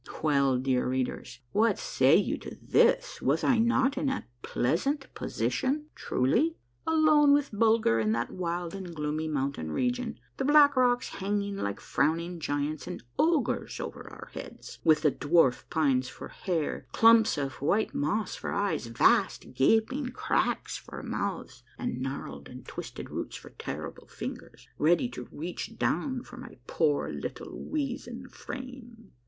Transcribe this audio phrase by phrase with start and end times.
[0.23, 3.21] Well, dear readers, what say ye to this?
[3.21, 6.55] Was I not in a pleasant position truly?
[6.87, 11.79] Alone with Bulger in that wild and gloomy mountain region, the black rocks hanging like
[11.79, 17.61] frowning giants and ogres over our heads, with the dwarf pines for hair, clumps of
[17.61, 23.51] white moss for eyes, vast, gaping cracks for mouths, and gnarled and twisted roots for
[23.51, 29.11] terrible fingers, ready to reach down for my poor little weazen frame.